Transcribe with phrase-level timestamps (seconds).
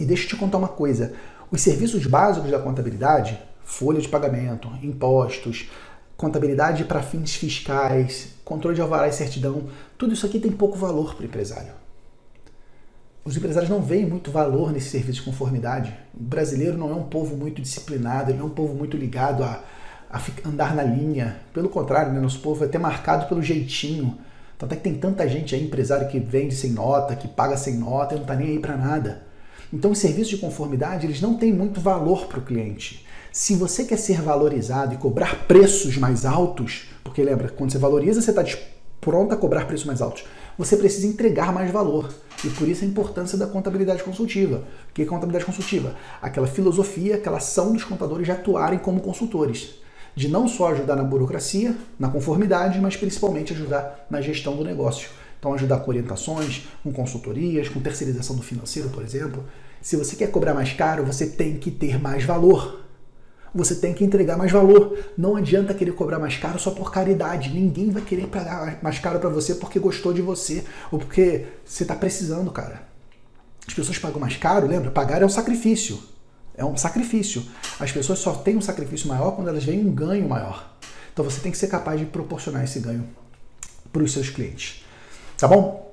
[0.00, 1.12] E deixa eu te contar uma coisa:
[1.50, 5.68] os serviços básicos da contabilidade, folha de pagamento, impostos,
[6.16, 9.64] contabilidade para fins fiscais, controle de alvará e certidão,
[9.98, 11.72] tudo isso aqui tem pouco valor para o empresário.
[13.22, 15.94] Os empresários não veem muito valor nesse serviço de conformidade.
[16.18, 19.44] O brasileiro não é um povo muito disciplinado, ele não é um povo muito ligado
[19.44, 19.62] a,
[20.10, 21.36] a andar na linha.
[21.52, 22.20] Pelo contrário, né?
[22.20, 24.18] nosso povo é até marcado pelo jeitinho.
[24.56, 27.76] Tanto é que tem tanta gente aí, empresário que vende sem nota, que paga sem
[27.76, 29.29] nota e não está nem aí para nada.
[29.72, 33.06] Então, os serviços de conformidade, eles não têm muito valor para o cliente.
[33.32, 38.20] Se você quer ser valorizado e cobrar preços mais altos, porque lembra, quando você valoriza,
[38.20, 38.44] você está
[39.00, 40.24] pronto a cobrar preços mais altos,
[40.58, 42.12] você precisa entregar mais valor.
[42.44, 44.64] E por isso a importância da contabilidade consultiva.
[44.90, 45.94] O que é contabilidade consultiva?
[46.20, 49.74] Aquela filosofia, aquela ação dos contadores de atuarem como consultores.
[50.16, 55.08] De não só ajudar na burocracia, na conformidade, mas principalmente ajudar na gestão do negócio.
[55.40, 59.44] Então, ajudar com orientações, com consultorias, com terceirização do financeiro, por exemplo.
[59.82, 62.80] Se você quer cobrar mais caro, você tem que ter mais valor
[63.54, 64.96] você tem que entregar mais valor.
[65.16, 67.50] Não adianta querer cobrar mais caro só por caridade.
[67.50, 71.82] Ninguém vai querer pagar mais caro para você porque gostou de você ou porque você
[71.82, 72.88] está precisando, cara.
[73.66, 74.90] As pessoas pagam mais caro, lembra?
[74.90, 76.00] Pagar é um sacrifício.
[76.56, 77.44] É um sacrifício.
[77.78, 80.72] As pessoas só têm um sacrifício maior quando elas veem um ganho maior.
[81.12, 83.08] Então você tem que ser capaz de proporcionar esse ganho
[83.92, 84.84] para os seus clientes.
[85.40, 85.89] Tá bom?